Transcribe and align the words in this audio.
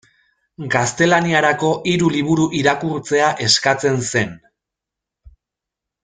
Gaztelaniarako 0.75 1.67
hiru 1.91 2.07
liburu 2.15 2.47
irakurtzea 2.61 3.27
eskatzen 3.49 4.01
zen. 4.11 4.37